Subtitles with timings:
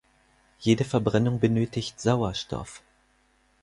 [0.59, 2.81] Jede Verbrennung benötigt Sauerstoff.